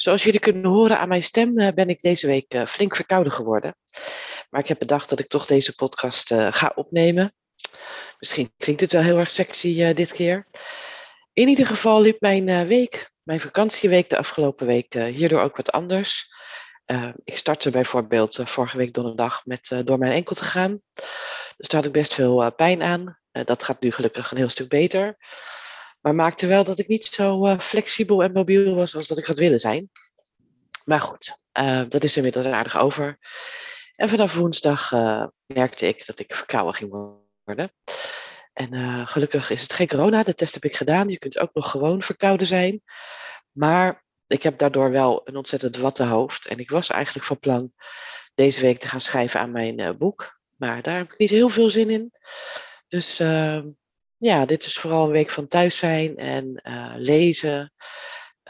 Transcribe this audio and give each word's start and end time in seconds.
Zoals 0.00 0.22
jullie 0.22 0.40
kunnen 0.40 0.70
horen 0.70 0.98
aan 0.98 1.08
mijn 1.08 1.22
stem 1.22 1.58
eh, 1.58 1.72
ben 1.74 1.88
ik 1.88 2.00
deze 2.00 2.26
week 2.26 2.54
eh, 2.54 2.66
flink 2.66 2.96
verkouden 2.96 3.32
geworden. 3.32 3.76
Maar 4.50 4.60
ik 4.60 4.68
heb 4.68 4.78
bedacht 4.78 5.08
dat 5.08 5.18
ik 5.18 5.28
toch 5.28 5.46
deze 5.46 5.74
podcast 5.74 6.30
eh, 6.30 6.52
ga 6.52 6.72
opnemen. 6.74 7.34
Misschien 8.18 8.52
klinkt 8.56 8.80
het 8.80 8.92
wel 8.92 9.02
heel 9.02 9.18
erg 9.18 9.30
sexy 9.30 9.92
dit 9.92 10.12
keer. 10.12 10.46
In 11.32 11.48
ieder 11.48 11.66
geval 11.66 12.00
liep 12.00 12.20
mijn 12.20 12.66
week, 12.66 13.10
mijn 13.22 13.40
vakantieweek 13.40 14.10
de 14.10 14.18
afgelopen 14.18 14.66
week 14.66 14.94
hierdoor 14.94 15.40
ook 15.40 15.56
wat 15.56 15.72
anders. 15.72 16.32
ik 17.24 17.36
startte 17.36 17.70
bijvoorbeeld 17.70 18.40
vorige 18.44 18.76
week 18.76 18.94
donderdag 18.94 19.46
met 19.46 19.82
door 19.84 19.98
mijn 19.98 20.12
enkel 20.12 20.34
te 20.34 20.44
gaan. 20.44 20.80
Dus 21.56 21.68
daar 21.68 21.80
had 21.80 21.84
ik 21.84 21.92
best 21.92 22.14
veel 22.14 22.52
pijn 22.52 22.82
aan. 22.82 23.18
dat 23.30 23.62
gaat 23.62 23.80
nu 23.80 23.92
gelukkig 23.92 24.30
een 24.30 24.36
heel 24.36 24.48
stuk 24.48 24.68
beter. 24.68 25.16
Maar 26.00 26.14
maakte 26.14 26.46
wel 26.46 26.64
dat 26.64 26.78
ik 26.78 26.88
niet 26.88 27.04
zo 27.04 27.46
uh, 27.46 27.58
flexibel 27.58 28.22
en 28.22 28.32
mobiel 28.32 28.74
was 28.74 28.94
als 28.94 29.06
dat 29.06 29.18
ik 29.18 29.26
had 29.26 29.38
willen 29.38 29.60
zijn. 29.60 29.90
Maar 30.84 31.00
goed, 31.00 31.36
uh, 31.58 31.82
dat 31.88 32.04
is 32.04 32.16
inmiddels 32.16 32.46
aardig 32.46 32.78
over. 32.78 33.18
En 33.94 34.08
vanaf 34.08 34.34
woensdag 34.34 34.92
uh, 34.92 35.26
merkte 35.46 35.86
ik 35.86 36.06
dat 36.06 36.18
ik 36.18 36.34
verkouden 36.34 36.74
ging 36.74 36.90
worden. 37.44 37.72
En 38.52 39.06
gelukkig 39.06 39.50
is 39.50 39.62
het 39.62 39.72
geen 39.72 39.88
corona, 39.88 40.22
de 40.22 40.34
test 40.34 40.54
heb 40.54 40.64
ik 40.64 40.76
gedaan. 40.76 41.08
Je 41.08 41.18
kunt 41.18 41.38
ook 41.38 41.54
nog 41.54 41.70
gewoon 41.70 42.02
verkouden 42.02 42.46
zijn. 42.46 42.82
Maar 43.52 44.04
ik 44.26 44.42
heb 44.42 44.58
daardoor 44.58 44.90
wel 44.90 45.20
een 45.24 45.36
ontzettend 45.36 45.76
watte 45.76 46.04
hoofd. 46.04 46.46
En 46.46 46.58
ik 46.58 46.70
was 46.70 46.90
eigenlijk 46.90 47.26
van 47.26 47.38
plan 47.38 47.72
deze 48.34 48.60
week 48.60 48.80
te 48.80 48.88
gaan 48.88 49.00
schrijven 49.00 49.40
aan 49.40 49.50
mijn 49.50 49.98
boek. 49.98 50.40
Maar 50.56 50.82
daar 50.82 50.96
heb 50.96 51.12
ik 51.12 51.18
niet 51.18 51.30
heel 51.30 51.48
veel 51.48 51.70
zin 51.70 51.90
in. 51.90 52.12
Dus 52.88 53.20
ja, 54.18 54.44
dit 54.44 54.64
is 54.64 54.78
vooral 54.78 55.04
een 55.04 55.10
week 55.10 55.30
van 55.30 55.48
thuis 55.48 55.76
zijn 55.76 56.16
en 56.16 56.60
uh, 56.62 56.92
lezen, 56.96 57.72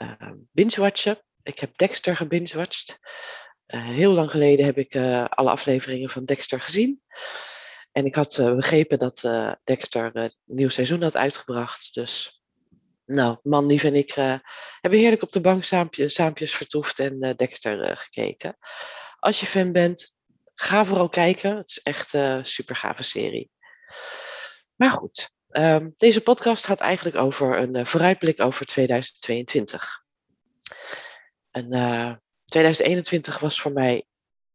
uh, 0.03 0.31
binge-watchen. 0.53 1.23
Ik 1.43 1.59
heb 1.59 1.77
Dexter 1.77 2.17
gebinge-watched. 2.17 2.99
Uh, 3.67 3.89
heel 3.89 4.13
lang 4.13 4.31
geleden 4.31 4.65
heb 4.65 4.79
ik 4.79 4.97
alle 5.29 5.51
afleveringen 5.51 6.11
van 6.11 6.25
Dexter 6.25 6.61
gezien. 6.61 7.03
En 7.93 8.05
ik 8.05 8.15
had 8.15 8.37
begrepen 8.37 8.99
dat 8.99 9.29
Dexter 9.65 10.17
een 10.17 10.35
nieuw 10.45 10.69
seizoen 10.69 11.03
had 11.03 11.17
uitgebracht. 11.17 11.95
Dus, 11.95 12.43
nou, 13.05 13.39
man, 13.43 13.67
lief 13.67 13.85
en 13.85 13.95
ik 13.95 14.15
hebben 14.81 15.01
heerlijk 15.01 15.23
op 15.23 15.33
de 15.33 15.41
bank 15.41 15.65
vertoefd 16.55 16.99
en 16.99 17.35
Dexter 17.37 17.97
gekeken. 17.97 18.57
Als 19.19 19.41
je 19.41 19.47
fan 19.47 19.73
bent, 19.73 20.17
ga 20.55 20.85
vooral 20.85 21.09
kijken. 21.09 21.57
Het 21.57 21.69
is 21.69 21.83
echt 21.83 22.13
een 22.13 22.47
super 22.47 22.77
gave 22.77 23.03
serie. 23.03 23.51
Maar 24.75 24.93
goed, 24.93 25.37
Um, 25.51 25.95
deze 25.97 26.21
podcast 26.21 26.67
gaat 26.67 26.81
eigenlijk 26.81 27.17
over 27.17 27.59
een 27.59 27.77
uh, 27.77 27.85
vooruitblik 27.85 28.41
over 28.41 28.67
2022. 28.67 30.05
En 31.51 31.75
uh, 31.75 32.13
2021 32.45 33.39
was 33.39 33.61
voor 33.61 33.73
mij 33.73 34.05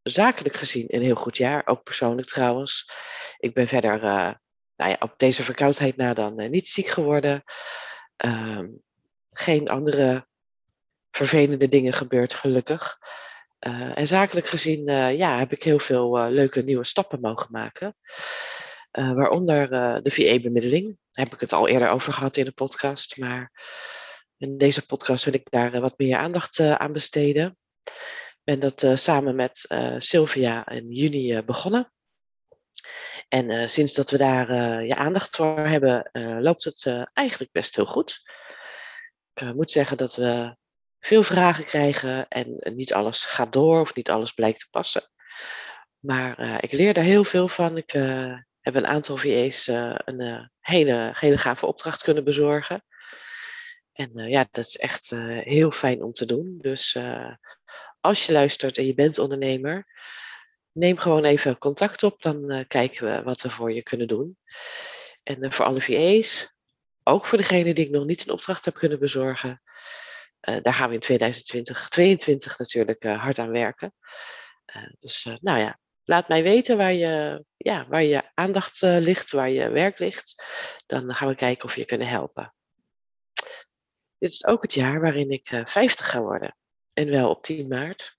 zakelijk 0.04 0.56
gezien 0.56 0.86
een 0.88 1.02
heel 1.02 1.16
goed 1.16 1.38
jaar, 1.38 1.68
ook 1.68 1.84
persoonlijk 1.84 2.28
trouwens. 2.28 2.92
Ik 3.38 3.54
ben 3.54 3.68
verder 3.68 3.96
uh, 3.96 4.32
nou 4.76 4.92
ja, 4.92 4.98
op 5.00 5.14
deze 5.18 5.44
verkoudheid 5.44 5.96
na 5.96 6.14
dan 6.14 6.50
niet 6.50 6.68
ziek 6.68 6.88
geworden. 6.88 7.44
Um, 8.18 8.82
geen 9.32 9.70
andere 9.70 10.28
vervelende 11.12 11.68
dingen 11.68 11.94
gebeurd, 11.94 12.34
gelukkig. 12.34 12.98
en 13.60 14.08
zakelijk 14.08 14.48
gezien 14.48 14.86
ja, 15.16 15.38
heb 15.38 15.52
ik 15.52 15.64
heel 15.64 15.80
veel 15.80 16.30
leuke 16.30 16.62
nieuwe 16.62 16.86
stappen 16.86 17.20
mogen 17.20 17.48
maken. 17.52 17.96
Uh, 19.00 19.14
waaronder 19.14 19.72
uh, 19.72 19.98
de 20.02 20.12
VA-bemiddeling. 20.12 20.98
Daar 21.12 21.26
heb 21.26 21.34
ik 21.34 21.40
het 21.40 21.54
al 21.54 21.68
eerder 21.68 21.90
over 21.90 22.14
gehad 22.14 22.38
in 22.38 22.46
de 22.46 22.52
podcast. 22.52 23.18
Maar 23.18 23.52
in 24.38 24.58
deze 24.58 24.86
podcast 24.86 25.26
wil 25.26 25.34
ik 25.34 25.50
daar 25.50 25.74
uh, 25.74 25.82
wat 25.82 25.98
meer 25.98 26.18
aandacht 26.18 26.60
aan 26.60 26.92
besteden. 26.92 27.58
Ik 27.84 28.42
ben 28.44 28.60
dat 28.60 29.00
samen 29.00 29.36
met 29.36 29.66
Sylvia 29.98 30.70
in 30.70 30.92
juni 30.92 31.42
begonnen. 31.42 31.92
En 33.28 33.70
sinds 33.70 33.94
dat 33.94 34.12
we 34.12 34.18
daar 34.18 34.84
je 34.86 34.96
aandacht 34.96 35.36
voor 35.36 35.60
hebben, 35.60 36.10
loopt 36.42 36.64
het 36.64 37.08
eigenlijk 37.14 37.52
best 37.52 37.76
heel 37.76 37.86
goed. 37.86 38.22
Ik 39.34 39.54
moet 39.54 39.72
zeggen 39.72 39.98
dat 39.98 40.16
we 40.16 40.56
veel 41.00 41.24
vragen 41.24 41.66
krijgen 41.66 42.28
en 42.28 42.60
niet 42.76 42.94
alles 42.94 43.26
gaat 43.26 43.54
door 43.54 43.80
of 43.80 43.96
niet 43.96 44.10
alles 44.10 44.32
blijkt 44.32 44.60
te 44.60 44.68
passen. 44.70 45.04
Maar 46.00 46.64
ik 46.64 46.72
leer 46.72 46.98
er 46.98 47.04
heel 47.04 47.24
veel 47.24 47.48
van. 47.48 47.78
Ik 47.78 47.94
hebben 48.64 48.84
een 48.84 48.90
aantal 48.90 49.18
VA's 49.18 49.68
uh, 49.68 49.96
een 49.96 50.22
uh, 50.22 50.46
hele, 50.60 51.12
hele 51.14 51.38
gave 51.38 51.66
opdracht 51.66 52.04
kunnen 52.04 52.24
bezorgen. 52.24 52.84
En 53.92 54.20
uh, 54.20 54.30
ja, 54.30 54.46
dat 54.52 54.66
is 54.66 54.78
echt 54.78 55.10
heel 55.44 55.72
fijn 55.72 56.04
om 56.04 56.14
te 56.14 56.26
doen. 56.26 56.58
Dus 56.62 56.98
als 58.00 58.26
je 58.26 58.32
luistert 58.32 58.78
en 58.78 58.86
je 58.86 58.94
bent 58.94 59.18
ondernemer, 59.18 59.86
neem 60.72 60.98
gewoon 60.98 61.24
even 61.24 61.58
contact 61.58 62.04
op. 62.04 62.22
Dan 62.22 62.66
kijken 62.68 63.06
we 63.06 63.24
wat 63.24 63.42
we 63.42 63.50
voor 63.50 63.74
je 63.74 63.84
kunnen 63.84 64.08
doen. 64.08 64.38
En 65.24 65.54
voor 65.54 65.66
alle 65.66 65.82
VA's, 65.82 66.54
ook 67.04 67.26
voor 67.26 67.38
degene 67.38 67.74
die 67.74 67.86
ik 67.86 67.92
nog 67.92 68.06
niet 68.06 68.22
een 68.22 68.34
opdracht 68.34 68.66
heb 68.66 68.74
kunnen 68.74 69.00
bezorgen, 69.00 69.62
daar 70.40 70.74
gaan 70.74 70.88
we 70.88 70.94
in 70.94 71.00
2020, 71.00 71.90
2022 71.90 72.58
natuurlijk 72.58 73.04
hard 73.04 73.40
aan 73.40 73.52
werken. 73.52 73.94
dus 75.00 75.24
nou 75.42 75.60
ja, 75.60 75.80
laat 76.04 76.28
mij 76.28 76.44
weten 76.44 76.78
waar 76.78 76.94
je, 76.94 77.46
ja, 77.58 77.88
waar 77.88 78.04
je 78.04 78.32
aandacht 78.34 78.82
uh, 78.82 78.98
ligt, 79.00 79.32
waar 79.32 79.50
je 79.50 79.70
werk 79.70 80.00
ligt. 80.00 80.44
Dan 80.86 81.14
gaan 81.14 81.28
we 81.28 81.36
kijken 81.36 81.66
of 81.66 81.76
je 81.76 81.86
kunnen 81.86 82.08
helpen. 82.08 82.54
Dit 84.18 84.32
is 84.32 84.46
ook 84.46 84.62
het 84.62 84.74
jaar 84.74 85.02
waarin 85.02 85.32
ik 85.32 85.52
uh, 85.52 85.60
eh, 85.60 85.66
50 85.66 86.10
ga 86.10 86.22
worden. 86.22 86.58
En 86.94 87.10
wel 87.10 87.30
op 87.30 87.44
10 87.44 87.68
maart. 87.68 88.18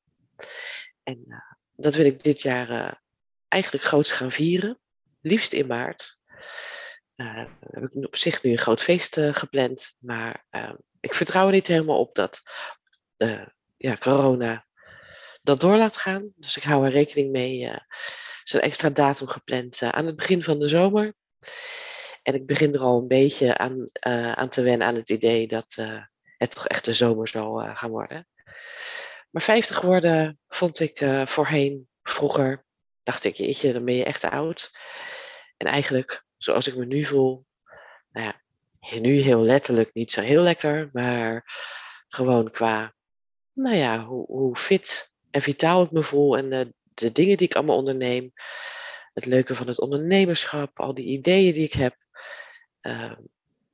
En 1.02 1.24
uh, 1.28 1.36
dat 1.76 1.94
wil 1.94 2.06
ik 2.06 2.22
dit 2.22 2.42
jaar 2.42 3.00
eigenlijk 3.48 3.84
groots 3.84 4.12
gaan 4.12 4.32
vieren. 4.32 4.78
Liefst 5.20 5.52
in 5.52 5.66
maart. 5.66 6.18
Heb 7.14 7.48
ik 7.70 8.04
op 8.06 8.16
zich 8.16 8.42
nu 8.42 8.50
een 8.50 8.58
groot 8.58 8.82
feest 8.82 9.20
gepland. 9.20 9.94
Maar 9.98 10.44
ik 11.00 11.14
vertrouw 11.14 11.46
er 11.46 11.52
niet 11.52 11.66
helemaal 11.66 11.98
op 11.98 12.14
dat 12.14 12.42
ja, 13.76 13.96
corona 13.96 14.63
dat 15.44 15.60
door 15.60 15.76
laat 15.76 15.96
gaan. 15.96 16.32
Dus 16.36 16.56
ik 16.56 16.62
hou 16.62 16.84
er 16.84 16.90
rekening 16.90 17.30
mee. 17.30 17.60
Uh, 17.60 17.76
is 18.44 18.52
een 18.52 18.60
extra 18.60 18.90
datum 18.90 19.26
gepland 19.26 19.80
uh, 19.80 19.88
aan 19.88 20.06
het 20.06 20.16
begin 20.16 20.42
van 20.42 20.58
de 20.58 20.68
zomer. 20.68 21.14
En 22.22 22.34
ik 22.34 22.46
begin 22.46 22.74
er 22.74 22.80
al 22.80 22.98
een 22.98 23.08
beetje 23.08 23.56
aan, 23.58 23.78
uh, 24.06 24.32
aan 24.32 24.48
te 24.48 24.62
wennen 24.62 24.86
aan 24.86 24.94
het 24.94 25.08
idee 25.08 25.46
dat 25.46 25.76
het 26.36 26.50
toch 26.50 26.66
echt 26.66 26.84
de 26.84 26.92
zomer 26.92 27.28
zal 27.28 27.74
gaan 27.74 27.90
worden. 27.90 28.28
Maar 29.30 29.42
50 29.42 29.80
worden 29.80 30.38
vond 30.48 30.80
ik 30.80 31.04
voorheen, 31.24 31.88
vroeger, 32.02 32.64
dacht 33.02 33.24
ik, 33.24 33.34
jeetje, 33.34 33.72
dan 33.72 33.84
ben 33.84 33.94
je 33.94 34.04
echt 34.04 34.24
oud. 34.24 34.70
En 35.56 35.66
eigenlijk, 35.66 36.24
zoals 36.36 36.66
ik 36.66 36.76
me 36.76 36.84
nu 36.84 37.04
voel, 37.04 37.46
nou 38.10 38.26
ja, 38.26 38.40
nu 39.00 39.20
heel 39.20 39.42
letterlijk 39.42 39.94
niet 39.94 40.12
zo 40.12 40.20
heel 40.20 40.42
lekker, 40.42 40.88
maar 40.92 41.44
gewoon 42.08 42.50
qua, 42.50 42.94
nou 43.52 43.76
ja, 43.76 44.04
hoe, 44.04 44.26
hoe 44.26 44.56
fit 44.56 45.13
en 45.34 45.42
vitaal 45.42 45.82
ik 45.82 45.90
me 45.90 46.02
voel 46.02 46.36
en 46.36 46.50
de, 46.50 46.74
de 46.94 47.12
dingen 47.12 47.36
die 47.36 47.46
ik 47.46 47.54
allemaal 47.54 47.76
onderneem. 47.76 48.32
Het 49.12 49.24
leuke 49.24 49.54
van 49.54 49.66
het 49.66 49.80
ondernemerschap, 49.80 50.80
al 50.80 50.94
die 50.94 51.06
ideeën 51.06 51.52
die 51.52 51.64
ik 51.64 51.72
heb. 51.72 51.96
Uh, 52.82 53.02
ehm, 53.02 53.20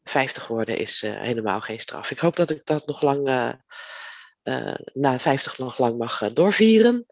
50 0.05 0.47
worden 0.47 0.79
is 0.79 1.03
uh, 1.03 1.21
helemaal 1.21 1.61
geen 1.61 1.81
straf. 1.81 2.11
Ik 2.11 2.19
hoop 2.19 2.37
dat 2.37 2.51
ik 2.51 2.65
dat 2.65 2.87
nog 2.87 3.03
lang, 3.03 3.29
uh, 3.29 4.75
na 4.93 5.19
50 5.19 5.59
nog 5.59 5.79
lang 5.79 5.99
mag 5.99 6.33
doorvieren. 6.33 7.07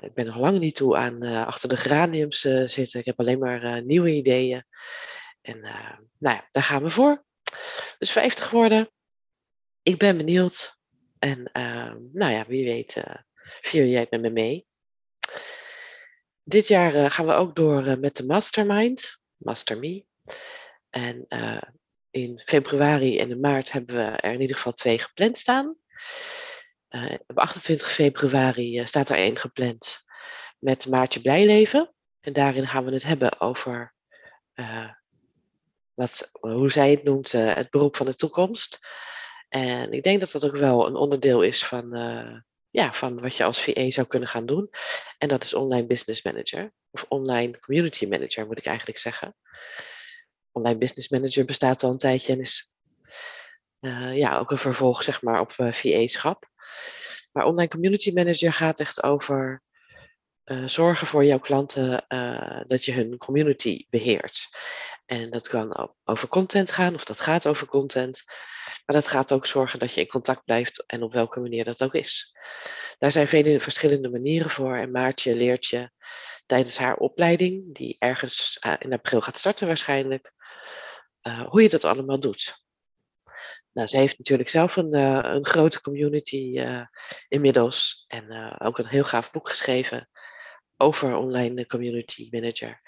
ik 0.00 0.14
ben 0.14 0.26
nog 0.26 0.36
lang 0.36 0.58
niet 0.58 0.74
toe 0.74 0.96
aan 0.96 1.22
achter 1.22 1.68
de 1.68 1.76
geraniums 1.76 2.40
zitten. 2.64 3.00
Ik 3.00 3.04
heb 3.04 3.20
alleen 3.20 3.38
maar 3.38 3.82
nieuwe 3.82 4.10
ideeën. 4.10 4.64
En 5.40 5.60
nou 6.18 6.36
ja, 6.36 6.48
daar 6.50 6.62
gaan 6.62 6.82
we 6.82 6.90
voor. 6.90 7.24
Dus 7.98 8.10
50 8.10 8.50
worden. 8.50 8.90
Ik 9.82 9.98
ben 9.98 10.16
benieuwd 10.16 10.80
en 11.22 11.50
uh, 11.52 11.92
nou 12.12 12.32
ja, 12.32 12.46
wie 12.46 12.68
weet, 12.68 12.96
uh, 12.96 13.14
vier 13.42 13.86
jij 13.86 14.06
met 14.10 14.20
me 14.20 14.30
mee. 14.30 14.66
Dit 16.42 16.68
jaar 16.68 16.94
uh, 16.94 17.10
gaan 17.10 17.26
we 17.26 17.32
ook 17.32 17.56
door 17.56 17.86
uh, 17.86 17.96
met 17.96 18.16
de 18.16 18.26
Mastermind, 18.26 19.20
Master 19.36 19.78
Me. 19.78 20.04
En 20.90 21.26
in 22.10 22.42
februari 22.44 23.18
en 23.18 23.30
in 23.30 23.40
maart 23.40 23.72
hebben 23.72 23.96
we 23.96 24.02
er 24.02 24.32
in 24.32 24.40
ieder 24.40 24.56
geval 24.56 24.72
twee 24.72 24.98
gepland 24.98 25.38
staan. 25.38 25.76
op 27.26 27.38
28 27.38 27.92
februari 27.92 28.86
staat 28.86 29.08
er 29.08 29.16
één 29.16 29.36
gepland 29.36 30.04
met 30.58 30.86
Maartje 30.86 31.20
Blijleven. 31.20 31.94
En 32.20 32.32
daarin 32.32 32.66
gaan 32.66 32.84
we 32.84 32.92
het 32.92 33.02
hebben 33.02 33.40
over 33.40 33.94
wat, 35.94 36.30
hoe 36.40 36.70
zij 36.70 36.90
het 36.90 37.02
noemt, 37.02 37.32
het 37.32 37.70
beroep 37.70 37.96
van 37.96 38.06
de 38.06 38.14
toekomst. 38.14 38.78
En 39.52 39.92
ik 39.92 40.02
denk 40.02 40.20
dat 40.20 40.32
dat 40.32 40.44
ook 40.44 40.56
wel 40.56 40.86
een 40.86 40.94
onderdeel 40.96 41.42
is 41.42 41.64
van, 41.64 41.90
ja, 42.70 42.92
van 42.92 43.20
wat 43.20 43.36
je 43.36 43.44
als 43.44 43.62
VA 43.62 43.90
zou 43.90 44.06
kunnen 44.06 44.28
gaan 44.28 44.46
doen. 44.46 44.70
En 45.18 45.28
dat 45.28 45.44
is 45.44 45.54
online 45.54 45.86
business 45.86 46.22
manager. 46.22 46.72
Of 46.90 47.04
online 47.08 47.58
community 47.58 48.06
manager 48.06 48.46
moet 48.46 48.58
ik 48.58 48.66
eigenlijk 48.66 48.98
zeggen. 48.98 49.36
Online 50.52 50.78
business 50.78 51.08
manager 51.08 51.44
bestaat 51.44 51.82
al 51.82 51.90
een 51.90 51.98
tijdje 51.98 52.32
en 52.32 52.40
is 52.40 52.74
uh, 53.80 54.16
ja, 54.16 54.38
ook 54.38 54.50
een 54.50 54.58
vervolg 54.58 55.02
zeg 55.02 55.22
maar, 55.22 55.40
op 55.40 55.52
uh, 55.56 55.66
eh, 55.66 55.72
VA-schap. 55.72 56.48
Maar 57.32 57.44
online 57.44 57.68
community 57.68 58.12
manager 58.12 58.52
gaat 58.52 58.80
echt 58.80 59.02
over 59.02 59.62
zorgen 60.66 61.06
voor 61.06 61.24
jouw 61.24 61.38
klanten 61.38 62.04
dat 62.66 62.84
je 62.84 62.92
hun 62.92 63.16
community 63.16 63.86
beheert. 63.90 64.48
En 65.06 65.30
dat 65.30 65.48
kan 65.48 65.94
over 66.04 66.28
content 66.28 66.70
gaan, 66.70 66.94
of 66.94 67.04
dat 67.04 67.20
gaat 67.20 67.46
over 67.46 67.66
content. 67.66 68.24
Maar 68.84 68.96
dat 68.96 69.08
gaat 69.08 69.32
ook 69.32 69.46
zorgen 69.46 69.78
dat 69.78 69.94
je 69.94 70.00
in 70.00 70.06
contact 70.06 70.44
blijft 70.44 70.86
en 70.86 71.02
op 71.02 71.12
welke 71.12 71.40
manier 71.40 71.64
dat 71.64 71.82
ook 71.82 71.94
is. 71.94 72.36
Daar 72.98 73.12
zijn 73.12 73.28
vele 73.28 73.60
verschillende 73.60 74.10
manieren 74.10 74.50
voor. 74.50 74.76
En 74.76 74.90
Maartje 74.90 75.36
leert 75.36 75.66
je 75.66 75.90
tijdens 76.46 76.78
haar 76.78 76.96
opleiding, 76.96 77.74
die 77.74 77.96
ergens 77.98 78.56
eh, 78.60 78.74
in 78.78 78.92
april 78.92 79.20
gaat 79.20 79.36
starten 79.36 79.66
waarschijnlijk, 79.66 80.32
uh, 81.22 81.46
hoe 81.48 81.62
je 81.62 81.68
dat 81.68 81.84
allemaal 81.84 82.20
doet. 82.20 82.60
Nou, 83.72 83.88
ze 83.88 83.96
heeft 83.96 84.18
natuurlijk 84.18 84.48
zelf 84.48 84.76
een, 84.76 84.94
uh, 84.94 85.20
een 85.22 85.46
grote 85.46 85.80
community 85.80 86.64
inmiddels 87.28 88.04
en 88.06 88.56
ook 88.60 88.78
een 88.78 88.86
heel 88.86 89.04
gaaf 89.04 89.30
boek 89.30 89.48
geschreven 89.48 90.08
over 90.76 91.16
online 91.16 91.66
community 91.66 92.28
manager. 92.30 92.80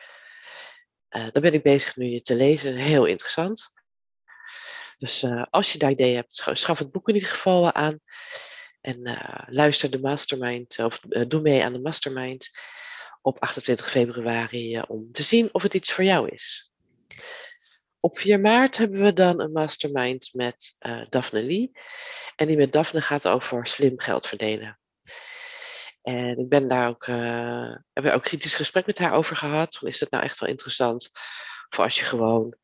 daar 1.08 1.40
ben 1.40 1.52
ik 1.52 1.62
bezig 1.62 1.96
nu 1.96 2.06
je 2.06 2.20
te 2.20 2.34
lezen, 2.34 2.76
heel 2.76 3.04
interessant. 3.04 3.73
Dus 5.04 5.22
uh, 5.22 5.42
als 5.50 5.72
je 5.72 5.78
daar 5.78 5.90
idee 5.90 6.14
hebt, 6.14 6.48
schaf 6.52 6.78
het 6.78 6.92
boek 6.92 7.08
in 7.08 7.14
ieder 7.14 7.28
geval 7.28 7.72
aan. 7.72 8.00
En 8.80 9.08
uh, 9.08 9.38
luister 9.46 9.90
de 9.90 10.00
mastermind, 10.00 10.78
of 10.78 11.00
uh, 11.08 11.24
doe 11.28 11.40
mee 11.40 11.64
aan 11.64 11.72
de 11.72 11.80
mastermind 11.80 12.50
op 13.22 13.40
28 13.40 13.90
februari 13.90 14.80
om 14.80 15.12
te 15.12 15.22
zien 15.22 15.48
of 15.54 15.62
het 15.62 15.74
iets 15.74 15.92
voor 15.92 16.04
jou 16.04 16.28
is. 16.28 16.72
Op 18.00 18.18
4 18.18 18.40
maart 18.40 18.76
hebben 18.76 19.02
we 19.02 19.12
dan 19.12 19.40
een 19.40 19.52
mastermind 19.52 20.30
met 20.32 20.76
Daphne 21.08 21.42
Lee. 21.42 21.70
En 22.36 22.46
die 22.46 22.56
met 22.56 22.72
Daphne 22.72 23.00
gaat 23.00 23.28
over 23.28 23.66
slim 23.66 24.00
geld 24.00 24.26
verdelen. 24.26 24.78
En 26.02 26.38
ik 26.38 26.48
ben 26.48 26.68
daar 26.68 26.88
ook, 26.88 27.06
uh, 27.06 27.76
heb 27.92 28.06
ook 28.06 28.22
kritisch 28.22 28.54
gesprek 28.54 28.86
met 28.86 28.98
haar 28.98 29.12
over 29.12 29.36
gehad. 29.36 29.78
Is 29.82 29.98
dat 29.98 30.10
nou 30.10 30.24
echt 30.24 30.40
wel 30.40 30.48
interessant 30.48 31.10
voor 31.68 31.84
als 31.84 31.98
je 31.98 32.04
gewoon 32.04 32.56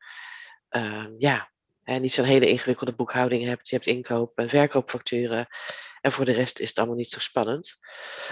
uh, 0.71 1.05
ja, 1.17 1.50
en 1.83 2.01
niet 2.01 2.13
zo'n 2.13 2.25
hele 2.25 2.47
ingewikkelde 2.47 2.93
boekhouding 2.93 3.45
hebt. 3.45 3.69
Je 3.69 3.75
hebt 3.75 3.87
inkoop- 3.87 4.37
en 4.37 4.49
verkoopfacturen. 4.49 5.47
En 6.01 6.11
voor 6.11 6.25
de 6.25 6.31
rest 6.31 6.59
is 6.59 6.69
het 6.69 6.77
allemaal 6.77 6.95
niet 6.95 7.09
zo 7.09 7.19
spannend. 7.19 7.79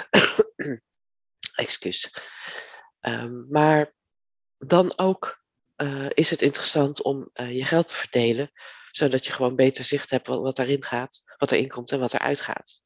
Excuus. 1.55 2.13
Um, 3.01 3.47
maar 3.49 3.93
dan 4.57 4.97
ook 4.97 5.43
uh, 5.77 6.09
is 6.09 6.29
het 6.29 6.41
interessant 6.41 7.01
om 7.01 7.29
uh, 7.33 7.55
je 7.55 7.65
geld 7.65 7.87
te 7.87 7.95
verdelen. 7.95 8.51
Zodat 8.91 9.25
je 9.25 9.31
gewoon 9.31 9.55
beter 9.55 9.83
zicht 9.83 10.09
hebt 10.09 10.27
wat, 10.27 10.61
gaat. 10.79 11.21
Wat 11.37 11.51
erin 11.51 11.67
komt 11.67 11.91
en 11.91 11.99
wat 11.99 12.13
eruit 12.13 12.41
gaat. 12.41 12.81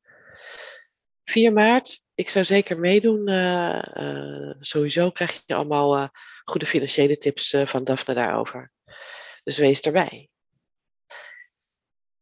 4 1.24 1.54
maart, 1.54 2.06
ik 2.14 2.30
zou 2.30 2.46
zeker 2.46 2.80
meedoen. 2.80 3.30
Uh, 3.30 4.52
sowieso 4.60 5.10
krijg 5.12 5.44
je 5.46 5.56
allemaal 5.56 6.10
goede 6.44 6.66
financiële 6.66 7.18
tips 7.18 7.56
van 7.66 7.84
Daphne 7.84 8.14
daarover. 8.14 8.72
Dus 9.44 9.58
wees 9.58 9.82
erbij. 9.82 10.30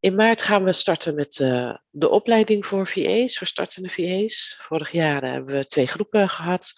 In 0.02 0.16
maart 0.16 0.42
gaan 0.42 0.64
we 0.64 0.74
starten 0.74 1.16
met 1.16 1.40
uh, 1.40 1.76
de 1.90 2.10
opleiding 2.10 2.66
voor 2.66 2.88
VA's, 2.88 3.38
voor 3.38 3.48
startende 3.48 3.90
VA's. 3.90 4.60
Vorig 4.62 4.92
jaar 4.92 5.24
hebben 5.24 5.56
we 5.56 5.66
twee 5.66 5.88
groepen 5.88 6.30
gehad 6.30 6.74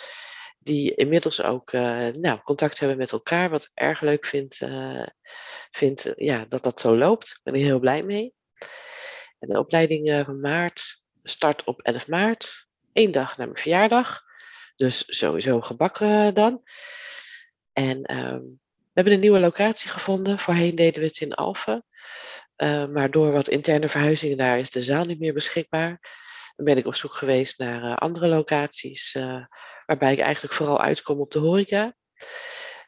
die 0.59 0.95
inmiddels 0.95 1.41
ook 1.41 1.71
uh, 1.71 2.07
nou, 2.07 2.39
contact 2.43 2.79
hebben 2.79 2.97
met 2.97 3.11
elkaar, 3.11 3.49
wat 3.49 3.63
ik 3.63 3.71
erg 3.73 4.01
leuk 4.01 4.25
vind, 4.25 4.61
uh, 4.61 5.07
vind 5.71 6.13
ja, 6.15 6.45
dat 6.45 6.63
dat 6.63 6.79
zo 6.79 6.97
loopt. 6.97 7.29
Ik 7.29 7.39
ben 7.43 7.53
er 7.53 7.59
heel 7.59 7.79
blij 7.79 8.03
mee. 8.03 8.33
En 9.39 9.49
de 9.49 9.59
opleiding 9.59 10.23
van 10.25 10.39
maart 10.39 11.03
start 11.23 11.63
op 11.63 11.81
11 11.81 12.07
maart, 12.07 12.67
één 12.93 13.11
dag 13.11 13.37
na 13.37 13.45
mijn 13.45 13.57
verjaardag. 13.57 14.21
Dus 14.75 15.03
sowieso 15.07 15.61
gebakken 15.61 16.33
dan. 16.33 16.63
En 17.73 18.17
um, 18.17 18.59
we 18.65 18.91
hebben 18.93 19.13
een 19.13 19.19
nieuwe 19.19 19.39
locatie 19.39 19.89
gevonden. 19.89 20.39
Voorheen 20.39 20.75
deden 20.75 21.01
we 21.01 21.07
het 21.07 21.19
in 21.19 21.33
Alphen. 21.33 21.85
Uh, 22.57 22.87
maar 22.87 23.11
door 23.11 23.31
wat 23.31 23.47
interne 23.47 23.89
verhuizingen 23.89 24.37
daar 24.37 24.59
is 24.59 24.69
de 24.69 24.83
zaal 24.83 25.05
niet 25.05 25.19
meer 25.19 25.33
beschikbaar. 25.33 25.99
Dan 26.55 26.65
ben 26.65 26.77
ik 26.77 26.85
op 26.85 26.95
zoek 26.95 27.13
geweest 27.13 27.57
naar 27.57 27.83
uh, 27.83 27.95
andere 27.95 28.27
locaties, 28.27 29.13
uh, 29.13 29.45
waarbij 29.85 30.13
ik 30.13 30.19
eigenlijk 30.19 30.53
vooral 30.53 30.81
uitkom 30.81 31.19
op 31.19 31.31
de 31.31 31.39
horeca. 31.39 31.93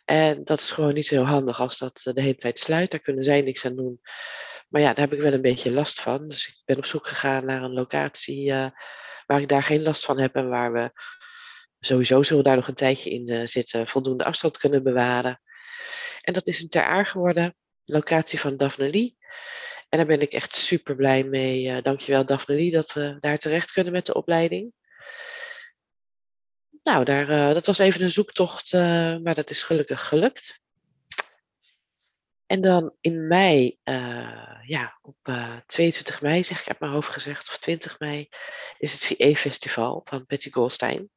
En 0.05 0.43
dat 0.43 0.59
is 0.59 0.71
gewoon 0.71 0.93
niet 0.93 1.05
zo 1.05 1.15
heel 1.15 1.25
handig 1.25 1.59
als 1.59 1.77
dat 1.77 2.01
de 2.13 2.21
hele 2.21 2.35
tijd 2.35 2.59
sluit. 2.59 2.91
Daar 2.91 2.99
kunnen 2.99 3.23
zij 3.23 3.41
niks 3.41 3.65
aan 3.65 3.75
doen. 3.75 3.99
Maar 4.69 4.81
ja, 4.81 4.87
daar 4.87 5.05
heb 5.05 5.13
ik 5.13 5.21
wel 5.21 5.33
een 5.33 5.41
beetje 5.41 5.71
last 5.71 6.01
van. 6.01 6.27
Dus 6.27 6.47
ik 6.47 6.61
ben 6.65 6.77
op 6.77 6.85
zoek 6.85 7.07
gegaan 7.07 7.45
naar 7.45 7.63
een 7.63 7.73
locatie 7.73 8.51
waar 9.25 9.41
ik 9.41 9.47
daar 9.47 9.63
geen 9.63 9.83
last 9.83 10.05
van 10.05 10.19
heb 10.19 10.35
en 10.35 10.49
waar 10.49 10.73
we 10.73 10.91
sowieso 11.79 12.23
zullen 12.23 12.43
we 12.43 12.49
daar 12.49 12.57
nog 12.57 12.67
een 12.67 12.73
tijdje 12.73 13.09
in 13.09 13.47
zitten, 13.47 13.87
voldoende 13.87 14.23
afstand 14.23 14.57
kunnen 14.57 14.83
bewaren. 14.83 15.41
En 16.21 16.33
dat 16.33 16.47
is 16.47 16.61
een 16.61 16.69
ter 16.69 16.83
aar 16.83 17.05
geworden, 17.05 17.55
locatie 17.83 18.39
van 18.39 18.57
Daphne 18.57 18.89
Lee. 18.89 19.17
En 19.89 19.97
daar 19.97 20.17
ben 20.17 20.21
ik 20.21 20.33
echt 20.33 20.55
super 20.55 20.95
blij 20.95 21.23
mee. 21.23 21.63
Uh, 21.63 21.81
dankjewel 21.81 22.25
Daphne 22.25 22.55
Lee 22.55 22.71
dat 22.71 22.93
we 22.93 23.17
daar 23.19 23.37
terecht 23.37 23.71
kunnen 23.71 23.93
met 23.93 24.05
de 24.05 24.13
opleiding. 24.13 24.73
Nou, 26.83 27.03
daar, 27.03 27.29
uh, 27.29 27.53
dat 27.53 27.65
was 27.65 27.77
even 27.77 28.01
een 28.01 28.11
zoektocht, 28.11 28.73
maar 29.23 29.35
dat 29.35 29.49
is 29.49 29.63
gelukkig 29.63 30.07
gelukt. 30.07 30.63
En 32.45 32.61
dan 32.61 32.95
in 33.01 33.27
mei, 33.27 33.77
ja, 34.65 34.99
op 35.01 35.17
22 35.65 36.21
mei 36.21 36.43
zeg 36.43 36.61
ik 36.61 36.67
uit 36.67 36.79
mijn 36.79 36.91
hoofd 36.91 37.09
gezegd, 37.09 37.47
of 37.47 37.57
20 37.57 37.99
mei, 37.99 38.29
is 38.77 38.91
het 38.91 39.03
VE-festival 39.03 40.01
van 40.03 40.23
Betty 40.27 40.51
Goldstein. 40.51 41.09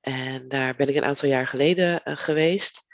En 0.00 0.48
daar 0.48 0.76
ben 0.76 0.88
ik 0.88 0.96
een 0.96 1.04
aantal 1.04 1.28
jaar 1.28 1.46
geleden 1.46 2.00
geweest 2.04 2.86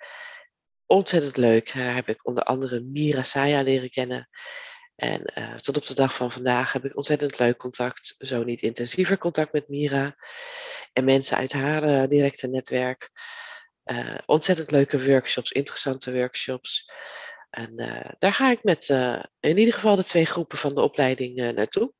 ontzettend 0.89 1.37
leuk. 1.37 1.73
Daar 1.75 1.95
heb 1.95 2.09
ik 2.09 2.27
onder 2.27 2.43
andere 2.43 2.81
Mira 2.81 3.23
Saya 3.23 3.63
leren 3.63 3.91
kennen. 3.91 4.29
En 4.97 5.33
uh, 5.39 5.55
tot 5.55 5.77
op 5.77 5.87
de 5.87 5.95
dag 5.95 6.15
van 6.15 6.33
vandaag 6.33 6.73
heb 6.73 6.85
ik 6.85 6.97
ontzettend 6.97 7.39
leuk 7.39 7.57
contact, 7.57 8.15
zo 8.19 8.45
niet 8.45 8.63
intensiever 8.63 9.19
contact 9.19 9.53
met 9.53 9.69
Mira 9.69 10.17
en 10.93 11.05
mensen 11.05 11.37
uit 11.37 11.53
haar 11.53 11.89
uh, 11.89 12.09
directe 12.09 12.49
netwerk. 12.49 13.11
Ontzettend 14.27 14.71
leuke 14.71 15.07
workshops, 15.07 15.53
interessante 15.53 16.13
workshops. 16.13 16.91
En 17.51 17.77
daar 18.19 18.33
ga 18.33 18.51
ik 18.51 18.63
met 18.63 18.89
in 19.41 19.59
ieder 19.59 19.75
geval 19.75 19.97
de 19.97 20.05
twee 20.05 20.25
groepen 20.25 20.59
van 20.59 20.75
de 20.75 20.81
opleiding 20.81 21.53
naartoe. 21.55 21.93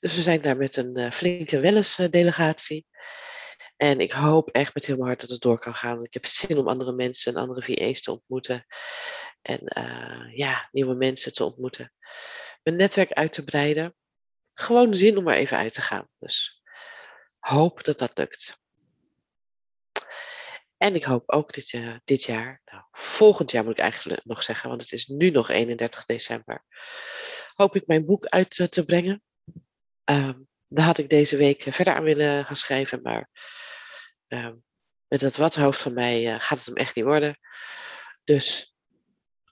Dus 0.00 0.14
we 0.14 0.22
zijn 0.22 0.40
daar 0.40 0.56
met 0.56 0.76
een 0.76 1.12
flinke 1.12 1.60
Welles-delegatie. 1.60 2.86
En 3.76 4.00
ik 4.00 4.12
hoop 4.12 4.48
echt 4.50 4.74
met 4.74 4.86
heel 4.86 4.96
mijn 4.96 5.08
hart 5.08 5.20
dat 5.20 5.30
het 5.30 5.40
door 5.40 5.58
kan 5.58 5.74
gaan. 5.74 6.02
Ik 6.02 6.14
heb 6.14 6.26
zin 6.26 6.58
om 6.58 6.68
andere 6.68 6.92
mensen 6.92 7.34
en 7.34 7.40
andere 7.40 7.62
VA's 7.62 8.00
te 8.00 8.10
ontmoeten. 8.10 8.66
En 9.42 9.60
uh, 9.78 10.36
ja, 10.36 10.68
nieuwe 10.72 10.94
mensen 10.94 11.32
te 11.32 11.44
ontmoeten. 11.44 11.92
Mijn 12.62 12.76
netwerk 12.76 13.12
uit 13.12 13.32
te 13.32 13.44
breiden. 13.44 13.94
Gewoon 14.54 14.94
zin 14.94 15.16
om 15.16 15.28
er 15.28 15.34
even 15.34 15.56
uit 15.56 15.74
te 15.74 15.80
gaan. 15.80 16.08
Dus 16.18 16.62
hoop 17.38 17.84
dat 17.84 17.98
dat 17.98 18.18
lukt. 18.18 18.62
En 20.76 20.94
ik 20.94 21.04
hoop 21.04 21.30
ook 21.30 21.52
dit, 21.52 21.72
uh, 21.72 21.96
dit 22.04 22.22
jaar, 22.22 22.62
nou, 22.64 22.84
volgend 22.92 23.50
jaar 23.50 23.64
moet 23.64 23.72
ik 23.72 23.78
eigenlijk 23.78 24.24
nog 24.24 24.42
zeggen, 24.42 24.68
want 24.68 24.82
het 24.82 24.92
is 24.92 25.06
nu 25.06 25.30
nog 25.30 25.48
31 25.48 26.04
december, 26.04 26.64
hoop 27.54 27.76
ik 27.76 27.86
mijn 27.86 28.04
boek 28.04 28.26
uit 28.26 28.58
uh, 28.58 28.66
te 28.66 28.84
brengen. 28.84 29.22
Um, 30.04 30.48
daar 30.74 30.86
had 30.86 30.98
ik 30.98 31.08
deze 31.08 31.36
week 31.36 31.66
verder 31.68 31.94
aan 31.94 32.02
willen 32.02 32.44
gaan 32.44 32.56
schrijven, 32.56 33.02
maar 33.02 33.28
Ehm, 34.34 34.54
met 35.08 35.20
dat 35.20 35.36
wathoofd 35.36 35.80
van 35.80 35.92
mij 35.92 36.34
uh, 36.34 36.40
gaat 36.40 36.58
het 36.58 36.66
hem 36.66 36.76
echt 36.76 36.94
niet 36.94 37.04
worden. 37.04 37.38
Dus 38.24 38.74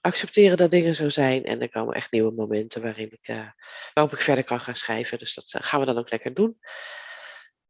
accepteren 0.01 0.57
dat 0.57 0.71
dingen 0.71 0.95
zo 0.95 1.09
zijn. 1.09 1.43
En 1.43 1.61
er 1.61 1.69
komen 1.69 1.95
echt 1.95 2.11
nieuwe 2.11 2.31
momenten 2.31 2.81
waarin 2.81 3.11
ik, 3.11 3.27
uh, 3.27 3.49
waarop 3.93 4.13
ik 4.13 4.21
verder 4.21 4.43
kan 4.43 4.59
gaan 4.59 4.75
schrijven. 4.75 5.19
Dus 5.19 5.33
dat 5.33 5.65
gaan 5.65 5.79
we 5.79 5.85
dan 5.85 5.97
ook 5.97 6.09
lekker 6.09 6.33
doen. 6.33 6.59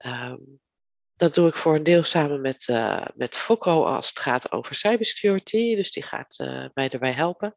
Um, 0.05 0.59
dat 1.15 1.33
doe 1.33 1.47
ik 1.47 1.55
voor 1.55 1.75
een 1.75 1.83
deel 1.83 2.03
samen 2.03 2.41
met, 2.41 2.67
uh, 2.67 3.05
met 3.15 3.35
Fokko 3.35 3.85
als 3.85 4.09
het 4.09 4.19
gaat 4.19 4.51
over 4.51 4.75
cybersecurity. 4.75 5.75
Dus 5.75 5.91
die 5.91 6.03
gaat 6.03 6.37
mij 6.73 6.89
erbij 6.89 7.11
helpen. 7.11 7.55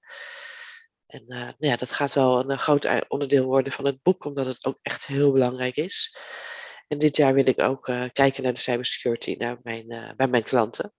En 1.06 1.22
uh, 1.28 1.38
nou 1.38 1.54
ja, 1.58 1.76
dat 1.76 1.92
gaat 1.92 2.14
wel 2.14 2.50
een 2.50 2.58
groot 2.58 3.08
onderdeel 3.08 3.44
worden 3.44 3.72
van 3.72 3.84
het 3.84 4.02
boek, 4.02 4.24
omdat 4.24 4.46
het 4.46 4.64
ook 4.64 4.78
echt 4.82 5.06
heel 5.06 5.32
belangrijk 5.32 5.76
is. 5.76 6.16
En 6.88 6.98
dit 6.98 7.16
jaar 7.16 7.34
wil 7.34 7.48
ik 7.48 7.60
ook 7.60 7.88
uh, 7.88 8.04
kijken 8.12 8.42
naar 8.42 8.54
de 8.54 8.60
cybersecurity 8.60 9.34
naar 9.38 9.58
mijn, 9.62 10.14
bij 10.16 10.28
mijn 10.28 10.42
klanten. 10.42 10.92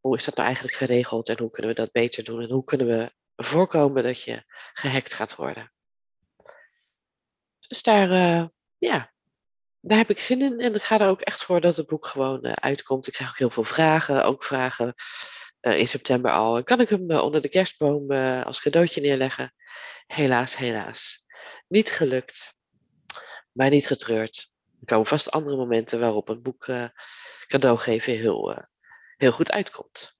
Hoe 0.00 0.16
is 0.16 0.24
dat 0.24 0.34
nou 0.34 0.46
eigenlijk 0.46 0.76
geregeld 0.76 1.28
en 1.28 1.38
hoe 1.38 1.50
kunnen 1.50 1.74
we 1.74 1.80
dat 1.80 1.92
beter 1.92 2.24
doen? 2.24 2.42
En 2.42 2.50
hoe 2.50 2.64
kunnen 2.64 2.86
we 2.86 3.12
voorkomen 3.36 4.02
dat 4.02 4.22
je 4.22 4.42
gehackt 4.72 5.14
gaat 5.14 5.36
worden? 5.36 5.72
Dus 7.68 7.82
daar, 7.82 8.08
ja, 8.78 9.12
daar 9.80 9.98
heb 9.98 10.10
ik 10.10 10.20
zin 10.20 10.42
in. 10.42 10.60
En 10.60 10.74
ik 10.74 10.82
ga 10.82 11.00
er 11.00 11.08
ook 11.08 11.20
echt 11.20 11.44
voor 11.44 11.60
dat 11.60 11.76
het 11.76 11.86
boek 11.86 12.06
gewoon 12.06 12.60
uitkomt. 12.60 13.06
Ik 13.06 13.12
krijg 13.12 13.30
ook 13.30 13.38
heel 13.38 13.50
veel 13.50 13.64
vragen. 13.64 14.24
Ook 14.24 14.44
vragen 14.44 14.94
in 15.74 15.88
september 15.88 16.30
al. 16.30 16.62
Kan 16.62 16.80
ik 16.80 16.88
hem 16.88 17.10
uh, 17.10 17.22
onder 17.22 17.40
de 17.40 17.48
kerstboom 17.48 18.12
uh, 18.12 18.44
als 18.44 18.60
cadeautje 18.60 19.00
neerleggen? 19.00 19.54
Helaas, 20.06 20.56
helaas. 20.56 21.26
Niet 21.68 21.90
gelukt, 21.90 22.54
maar 23.52 23.70
niet 23.70 23.86
getreurd. 23.86 24.52
Er 24.80 24.86
komen 24.86 25.06
vast 25.06 25.30
andere 25.30 25.56
momenten 25.56 26.00
waarop 26.00 26.28
een 26.28 26.42
boek 26.42 26.64
cadeau 27.46 27.78
geven 27.78 28.12
heel, 28.12 28.66
heel 29.16 29.32
goed 29.32 29.50
uitkomt. 29.50 30.18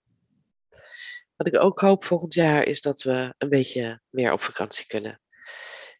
Wat 1.36 1.46
ik 1.46 1.60
ook 1.60 1.80
hoop 1.80 2.04
volgend 2.04 2.34
jaar 2.34 2.62
is 2.62 2.80
dat 2.80 3.02
we 3.02 3.34
een 3.38 3.48
beetje 3.48 4.00
meer 4.10 4.32
op 4.32 4.42
vakantie 4.42 4.86
kunnen. 4.86 5.20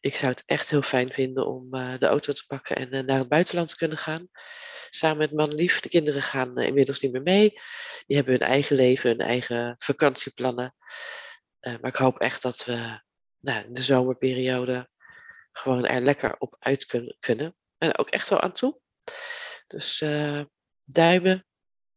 Ik 0.01 0.17
zou 0.17 0.31
het 0.31 0.43
echt 0.47 0.71
heel 0.71 0.83
fijn 0.83 1.11
vinden 1.11 1.47
om 1.47 1.71
de 1.71 2.07
auto 2.07 2.33
te 2.33 2.45
pakken 2.47 2.77
en 2.77 3.07
naar 3.07 3.19
het 3.19 3.29
buitenland 3.29 3.69
te 3.69 3.77
kunnen 3.77 3.99
gaan 3.99 4.29
samen 4.97 5.19
met 5.19 5.33
man 5.33 5.55
lief. 5.55 5.81
De 5.81 5.89
kinderen 5.89 6.23
gaan 6.23 6.59
uh, 6.59 6.67
inmiddels 6.67 7.01
niet 7.01 7.13
meer 7.13 7.23
mee. 7.23 7.51
Die 8.07 8.17
hebben 8.17 8.35
hun 8.35 8.49
eigen 8.49 8.77
leven, 8.77 9.11
hun 9.11 9.21
eigen 9.21 9.75
vakantieplannen. 9.79 10.75
Maar 11.61 11.91
ik 11.91 11.97
hoop 11.97 12.19
echt 12.19 12.43
dat 12.43 12.65
we 12.65 13.01
nou, 13.41 13.65
in 13.65 13.73
de 13.73 13.83
zomerperiode 13.83 14.89
gewoon 15.53 15.87
er 15.87 16.01
lekker 16.01 16.37
op 16.39 16.57
uit 16.59 16.87
kun 16.87 17.17
kunnen. 17.21 17.57
En 17.79 17.99
ook 17.99 18.11
echt 18.11 18.29
wel 18.29 18.41
aan 18.41 18.53
toe. 18.53 18.81
Dus 19.67 20.05
duimen, 20.85 21.47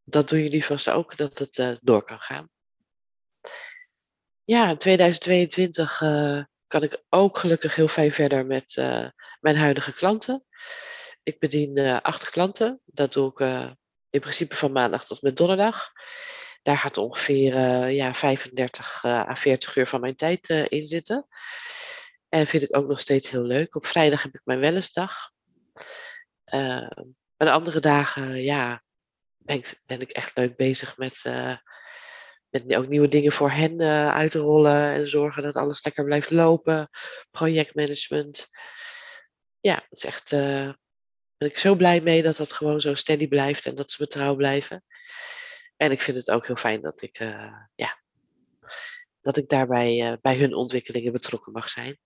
dat 0.03 0.29
doen 0.29 0.41
jullie 0.41 0.65
vast 0.65 0.89
ook, 0.89 1.18
dat 1.18 1.38
het 1.38 1.79
door 1.82 2.03
kan 2.03 2.20
gaan. 2.20 2.50
Ja, 4.44 4.70
in 4.70 4.77
2022 4.77 6.01
kan 6.69 6.83
ik 6.83 7.03
ook 7.09 7.38
gelukkig 7.38 7.75
heel 7.75 7.88
fijn 7.88 8.11
verder 8.11 8.45
met 8.45 8.75
mijn 9.39 9.55
huidige 9.55 9.93
klanten. 9.93 10.45
Ik 11.23 11.39
bedien 11.39 11.79
uh, 11.79 11.97
acht 12.01 12.29
klanten. 12.29 12.81
Dat 12.85 13.13
doe 13.13 13.31
ik 13.31 13.39
uh, 13.39 13.71
in 14.09 14.19
principe 14.19 14.55
van 14.55 14.71
maandag 14.71 15.05
tot 15.05 15.21
met 15.21 15.38
donderdag. 15.38 15.91
Daar 16.61 16.77
gaat 16.77 16.97
ongeveer 16.97 17.55
ja, 17.89 18.13
35 18.13 19.05
à 19.05 19.35
40 19.35 19.75
uur 19.75 19.88
van 19.88 20.01
mijn 20.01 20.15
tijd 20.15 20.49
in 20.49 20.83
zitten. 20.83 21.27
En 22.29 22.47
vind 22.47 22.63
ik 22.63 22.77
ook 22.77 22.88
nog 22.88 22.99
steeds 22.99 23.29
heel 23.29 23.43
leuk. 23.43 23.75
Op 23.75 23.85
vrijdag 23.85 24.23
heb 24.23 24.33
ik 24.33 24.41
mijn 24.43 24.59
wellensdag. 24.59 25.31
maar 26.51 27.05
de 27.38 27.51
andere 27.51 27.79
dagen, 27.79 28.43
ja, 28.43 28.83
ben 29.38 29.55
ik, 29.55 29.81
ben 29.85 29.99
ik 29.99 30.11
echt 30.11 30.38
leuk 30.38 30.55
bezig 30.55 30.97
met, 30.97 31.21
met 32.50 32.75
ook 32.75 32.88
nieuwe 32.88 33.08
dingen 33.08 33.32
voor 33.32 33.51
hen 33.51 33.82
uit 34.12 34.32
te 34.32 34.39
rollen. 34.39 34.91
En 34.91 35.08
zorgen 35.08 35.44
dat 35.44 35.56
alles 35.56 35.84
lekker 35.84 36.03
blijft 36.03 36.32
lopen. 36.32 36.89
Projectmanagement. 37.32 38.48
Ja, 39.60 39.75
het 39.75 39.98
is 39.98 40.06
echt 40.06 40.34
ben 41.39 41.48
ik 41.50 41.58
zo 41.58 41.75
blij 41.75 42.01
mee 42.01 42.22
dat 42.22 42.36
dat 42.38 42.53
gewoon 42.53 42.82
zo 42.82 42.96
steady 42.96 43.27
blijft 43.27 43.65
en 43.65 43.75
dat 43.75 43.91
ze 43.91 43.98
me 44.01 44.08
trouw 44.08 44.36
blijven. 44.36 44.84
En 45.77 45.91
ik 45.91 46.01
vind 46.01 46.18
het 46.18 46.32
ook 46.32 46.48
heel 46.48 46.56
fijn 46.56 46.82
dat 46.82 47.01
ik, 47.01 47.20
uh, 47.20 47.53
ja, 47.75 48.00
dat 49.22 49.38
ik 49.38 49.50
daarbij 49.50 50.18
bij 50.22 50.38
hun 50.38 50.53
ontwikkelingen 50.53 51.12
betrokken 51.12 51.51
mag 51.51 51.70
zijn. 51.70 52.00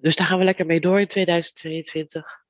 Dus 0.00 0.16
daar 0.16 0.26
gaan 0.26 0.38
we 0.38 0.44
lekker 0.44 0.66
mee 0.66 0.80
door 0.80 1.00
in 1.00 1.06
2022. 1.06 2.44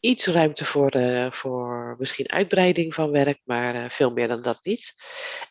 Iets 0.00 0.26
ruimte 0.26 0.64
voor, 0.64 0.90
voor 1.30 1.96
misschien 1.98 2.30
uitbreiding 2.30 2.94
van 2.94 3.10
werk, 3.10 3.40
maar 3.44 3.74
uh, 3.74 3.88
veel 3.88 4.12
meer 4.12 4.28
dan 4.28 4.42
dat 4.42 4.64
niet. 4.64 4.94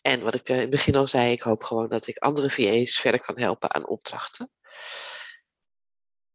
En 0.02 0.22
wat 0.22 0.34
ik 0.34 0.50
in 0.50 0.60
het 0.60 0.70
begin 0.70 0.96
al 0.96 1.08
zei, 1.08 1.32
ik 1.32 1.42
hoop 1.42 1.64
gewoon 1.64 1.90
dat 1.90 2.08
ik 2.08 2.18
andere 2.18 2.50
VA's 2.50 3.00
verder 3.00 3.22
kan 3.22 3.40
helpen 3.40 3.74
aan 3.74 3.88
opdrachten. 3.88 4.52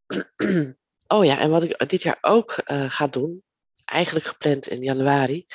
Oh 1.06 1.24
ja, 1.24 1.38
en 1.38 1.50
wat 1.50 1.62
ik 1.62 1.88
dit 1.88 2.02
jaar 2.02 2.18
ook 2.20 2.62
uh, 2.66 2.90
ga 2.90 3.06
doen, 3.06 3.42
eigenlijk 3.84 4.26
gepland 4.26 4.68
in 4.68 4.82
januari, 4.82 5.46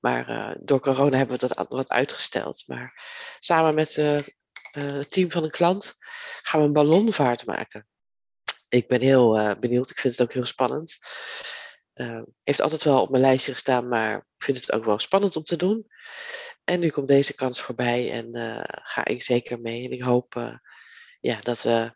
maar 0.00 0.56
door 0.60 0.80
corona 0.80 1.16
hebben 1.16 1.38
we 1.38 1.46
dat 1.46 1.68
wat 1.68 1.90
uitgesteld. 1.90 2.62
Maar 2.66 3.02
samen 3.38 3.74
met 3.74 3.94
het 3.94 5.10
team 5.10 5.30
van 5.30 5.44
een 5.44 5.50
klant 5.50 5.94
gaan 6.42 6.60
we 6.60 6.66
een 6.66 6.72
ballonvaart 6.72 7.46
maken. 7.46 7.86
Ik 8.68 8.88
ben 8.88 9.00
heel 9.00 9.56
benieuwd, 9.60 9.90
ik 9.90 9.98
vind 9.98 10.12
het 10.12 10.22
ook 10.22 10.32
heel 10.32 10.44
spannend. 10.44 10.98
Heeft 12.42 12.60
altijd 12.60 12.84
wel 12.84 13.02
op 13.02 13.10
mijn 13.10 13.22
lijstje 13.22 13.52
gestaan, 13.52 13.88
maar 13.88 14.16
ik 14.16 14.44
vind 14.44 14.60
het 14.60 14.72
ook 14.72 14.84
wel 14.84 14.98
spannend 14.98 15.36
om 15.36 15.42
te 15.42 15.56
doen. 15.56 15.86
En 16.64 16.80
nu 16.80 16.90
komt 16.90 17.08
deze 17.08 17.34
kans 17.34 17.60
voorbij 17.60 18.10
en 18.10 18.30
ga 18.82 19.04
ik 19.04 19.22
zeker 19.22 19.60
mee. 19.60 19.84
En 19.84 19.92
ik 19.92 20.02
hoop 20.02 20.58
ja, 21.20 21.40
dat 21.40 21.62
we 21.62 21.94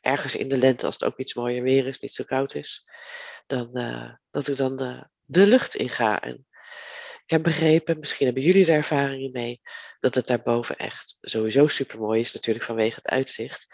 ergens 0.00 0.34
in 0.34 0.48
de 0.48 0.58
lente, 0.58 0.86
als 0.86 0.94
het 0.94 1.04
ook 1.04 1.18
iets 1.18 1.34
mooier 1.34 1.62
weer 1.62 1.86
is, 1.86 1.98
niet 1.98 2.12
zo 2.12 2.24
koud 2.24 2.54
is, 2.54 2.88
dan, 3.46 3.70
dat 4.30 4.48
ik 4.48 4.56
dan 4.56 5.06
de 5.24 5.46
lucht 5.46 5.74
in 5.74 5.88
ga. 5.88 6.20
En 6.20 6.46
ik 7.24 7.30
heb 7.30 7.42
begrepen, 7.42 7.98
misschien 7.98 8.26
hebben 8.26 8.44
jullie 8.44 8.66
er 8.66 8.74
ervaringen 8.74 9.32
mee, 9.32 9.60
dat 10.00 10.14
het 10.14 10.26
daarboven 10.26 10.76
echt 10.76 11.16
sowieso 11.20 11.66
super 11.66 11.98
mooi 11.98 12.20
is, 12.20 12.32
natuurlijk 12.32 12.64
vanwege 12.64 12.94
het 12.94 13.06
uitzicht, 13.06 13.66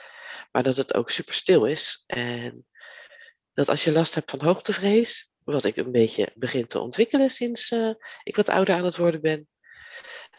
maar 0.52 0.62
dat 0.62 0.76
het 0.76 0.94
ook 0.94 1.10
super 1.10 1.34
stil 1.34 1.64
is. 1.64 2.04
En 2.06 2.66
dat 3.54 3.68
als 3.68 3.84
je 3.84 3.92
last 3.92 4.14
hebt 4.14 4.30
van 4.30 4.42
hoogtevrees, 4.42 5.31
wat 5.44 5.64
ik 5.64 5.76
een 5.76 5.92
beetje 5.92 6.32
begin 6.34 6.66
te 6.66 6.78
ontwikkelen 6.78 7.30
sinds 7.30 7.70
uh, 7.70 7.94
ik 8.22 8.36
wat 8.36 8.48
ouder 8.48 8.74
aan 8.74 8.84
het 8.84 8.96
worden 8.96 9.20
ben, 9.20 9.48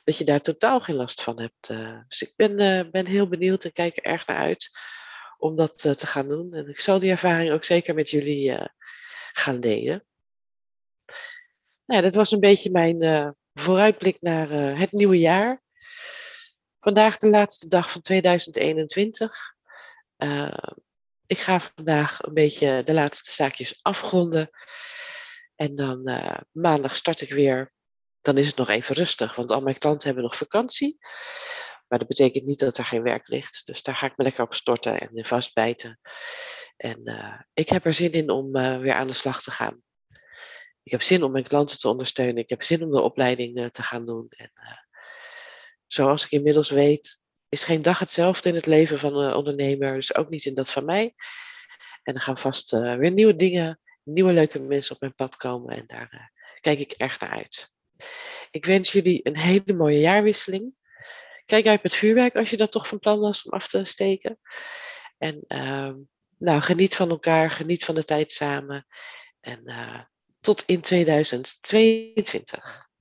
dat 0.03 0.17
je 0.17 0.23
daar 0.23 0.41
totaal 0.41 0.81
geen 0.81 0.95
last 0.95 1.21
van 1.21 1.39
hebt. 1.39 1.67
dus 2.07 2.21
ik 2.21 2.33
ben, 2.35 2.91
ben 2.91 3.05
heel 3.05 3.27
benieuwd 3.27 3.63
en 3.63 3.71
kijk 3.71 3.97
er 3.97 4.03
erg 4.03 4.27
naar 4.27 4.37
uit 4.37 4.69
om 5.37 5.55
dat 5.55 5.77
te 5.77 6.07
gaan 6.07 6.27
doen. 6.27 6.53
En 6.53 6.69
ik 6.69 6.79
zal 6.79 6.99
die 6.99 7.11
ervaring 7.11 7.51
ook 7.51 7.63
zeker 7.63 7.93
met 7.93 8.09
jullie 8.09 8.69
gaan 9.31 9.59
delen. 9.59 10.05
Nou, 11.85 12.01
dat 12.01 12.13
was 12.13 12.31
een 12.31 12.39
beetje 12.39 12.71
mijn 12.71 13.35
vooruitblik 13.53 14.17
naar 14.21 14.49
het 14.77 14.91
nieuwe 14.91 15.19
jaar. 15.19 15.61
Vandaag 16.79 17.17
de 17.17 17.29
laatste 17.29 17.67
dag 17.67 17.91
van 17.91 18.01
2021. 18.01 19.55
Ik 21.27 21.37
ga 21.37 21.59
vandaag 21.59 22.23
een 22.23 22.33
beetje 22.33 22.83
de 22.83 22.93
laatste 22.93 23.31
zaakjes 23.31 23.79
afronden. 23.81 24.49
En 25.55 25.75
dan 25.75 26.01
maandag 26.51 26.95
start 26.95 27.21
ik 27.21 27.29
weer. 27.29 27.73
Dan 28.21 28.37
is 28.37 28.47
het 28.47 28.55
nog 28.55 28.69
even 28.69 28.95
rustig, 28.95 29.35
want 29.35 29.51
al 29.51 29.61
mijn 29.61 29.77
klanten 29.77 30.05
hebben 30.05 30.23
nog 30.23 30.37
vakantie. 30.37 30.97
Maar 31.87 31.99
dat 31.99 32.07
betekent 32.07 32.45
niet 32.45 32.59
dat 32.59 32.77
er 32.77 32.85
geen 32.85 33.03
werk 33.03 33.27
ligt. 33.27 33.65
Dus 33.65 33.83
daar 33.83 33.95
ga 33.95 34.05
ik 34.05 34.17
me 34.17 34.23
lekker 34.23 34.43
op 34.43 34.53
storten 34.53 34.99
en 34.99 35.25
vastbijten. 35.25 35.99
En 36.77 37.01
uh, 37.03 37.41
ik 37.53 37.69
heb 37.69 37.85
er 37.85 37.93
zin 37.93 38.11
in 38.11 38.29
om 38.29 38.55
uh, 38.55 38.79
weer 38.79 38.93
aan 38.93 39.07
de 39.07 39.13
slag 39.13 39.41
te 39.41 39.51
gaan. 39.51 39.81
Ik 40.83 40.91
heb 40.91 41.01
zin 41.01 41.23
om 41.23 41.31
mijn 41.31 41.47
klanten 41.47 41.79
te 41.79 41.87
ondersteunen. 41.87 42.37
Ik 42.37 42.49
heb 42.49 42.63
zin 42.63 42.83
om 42.83 42.91
de 42.91 43.01
opleiding 43.01 43.71
te 43.71 43.81
gaan 43.81 44.05
doen. 44.05 44.25
En 44.29 44.51
zoals 45.87 46.25
ik 46.25 46.31
inmiddels 46.31 46.69
weet, 46.69 47.19
is 47.53 47.63
geen 47.63 47.81
dag 47.81 47.99
hetzelfde 47.99 48.49
in 48.49 48.55
het 48.55 48.65
leven 48.65 48.99
van 48.99 49.15
een 49.15 49.33
ondernemer. 49.33 49.93
Dus 49.93 50.15
ook 50.15 50.29
niet 50.29 50.45
in 50.45 50.55
dat 50.55 50.71
van 50.71 50.85
mij. 50.85 51.13
En 52.03 52.13
er 52.13 52.21
gaan 52.21 52.37
vast 52.37 52.71
weer 52.71 53.11
nieuwe 53.11 53.35
dingen, 53.35 53.79
nieuwe 54.03 54.33
leuke 54.33 54.59
mensen 54.59 54.95
op 54.95 55.01
mijn 55.01 55.15
pad 55.15 55.35
komen. 55.35 55.75
En 55.75 55.83
daar 55.87 56.31
kijk 56.59 56.79
ik 56.79 56.91
erg 56.91 57.19
naar 57.19 57.29
uit. 57.29 57.71
Ik 58.51 58.65
wens 58.65 58.91
jullie 58.91 59.19
een 59.23 59.37
hele 59.37 59.73
mooie 59.73 59.99
jaarwisseling. 59.99 60.73
Kijk 61.45 61.67
uit 61.67 61.83
met 61.83 61.93
vuurwerk 61.93 62.35
als 62.35 62.49
je 62.49 62.57
dat 62.57 62.71
toch 62.71 62.87
van 62.87 62.99
plan 62.99 63.19
was 63.19 63.43
om 63.43 63.51
af 63.51 63.67
te 63.67 63.85
steken. 63.85 64.39
En 65.17 65.43
uh, 65.47 65.93
nou, 66.37 66.61
geniet 66.61 66.95
van 66.95 67.09
elkaar, 67.09 67.51
geniet 67.51 67.85
van 67.85 67.95
de 67.95 68.03
tijd 68.03 68.31
samen. 68.31 68.85
En 69.39 69.61
uh, 69.65 70.01
tot 70.39 70.63
in 70.65 70.81
2022. 70.81 72.91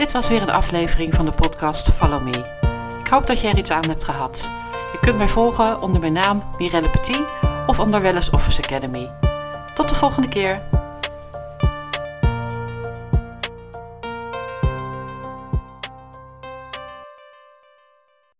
Dit 0.00 0.12
was 0.12 0.28
weer 0.28 0.42
een 0.42 0.50
aflevering 0.50 1.14
van 1.14 1.24
de 1.24 1.32
podcast 1.32 1.90
Follow 1.90 2.22
Me. 2.22 2.44
Ik 3.00 3.08
hoop 3.08 3.26
dat 3.26 3.40
je 3.40 3.48
er 3.48 3.58
iets 3.58 3.70
aan 3.70 3.86
hebt 3.88 4.04
gehad. 4.04 4.50
Je 4.92 4.98
kunt 5.00 5.16
mij 5.16 5.28
volgen 5.28 5.80
onder 5.80 6.00
mijn 6.00 6.12
naam 6.12 6.42
Mirelle 6.58 6.90
Petit 6.90 7.22
of 7.66 7.78
onder 7.78 8.02
Wellness 8.02 8.30
Office 8.30 8.62
Academy. 8.62 9.10
Tot 9.74 9.88
de 9.88 9.94
volgende 9.94 10.28
keer. 10.28 10.62